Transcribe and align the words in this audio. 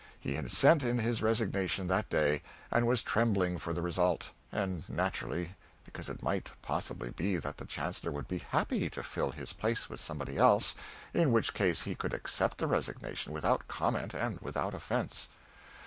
He 0.19 0.33
had 0.33 0.51
sent 0.51 0.81
in 0.81 0.97
his 0.97 1.21
resignation 1.21 1.85
that 1.85 2.09
day, 2.09 2.41
and 2.71 2.87
was 2.87 3.03
trembling 3.03 3.59
for 3.59 3.71
the 3.71 3.83
result; 3.83 4.31
and 4.51 4.83
naturally, 4.89 5.51
because 5.85 6.09
it 6.09 6.23
might 6.23 6.51
possibly 6.63 7.11
be 7.11 7.37
that 7.37 7.57
the 7.57 7.67
chancellor 7.67 8.11
would 8.11 8.27
be 8.27 8.39
happy 8.39 8.89
to 8.89 9.03
fill 9.03 9.29
his 9.29 9.53
place 9.53 9.91
with 9.91 9.99
somebody 9.99 10.37
else, 10.39 10.73
in 11.13 11.31
which 11.31 11.53
case 11.53 11.83
he 11.83 11.93
could 11.93 12.15
accept 12.15 12.57
the 12.57 12.65
resignation 12.65 13.31
without 13.31 13.67
comment 13.67 14.15
and 14.15 14.39
without 14.39 14.73
offence. 14.73 15.29